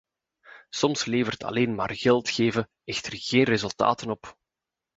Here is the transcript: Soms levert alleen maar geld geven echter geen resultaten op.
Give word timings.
Soms 0.71 1.05
levert 1.05 1.43
alleen 1.43 1.75
maar 1.75 1.95
geld 1.95 2.29
geven 2.29 2.69
echter 2.83 3.13
geen 3.15 3.43
resultaten 3.43 4.09
op. 4.09 4.35